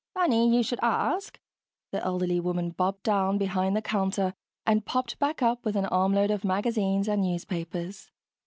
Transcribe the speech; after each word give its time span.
"Funny 0.15 0.49
you 0.51 0.63
should 0.63 0.79
ask." 0.81 1.39
The 1.91 2.03
elderly 2.03 2.39
woman 2.39 2.71
bobbed 2.71 3.03
down 3.03 3.37
behind 3.37 3.75
the 3.75 3.83
counter 3.83 4.33
and 4.65 4.83
popped 4.83 5.19
back 5.19 5.43
up 5.43 5.63
with 5.63 5.75
an 5.75 5.85
armload 5.85 6.31
of 6.31 6.43
magazines 6.43 7.07
and 7.07 7.21
newspapers. 7.21 8.09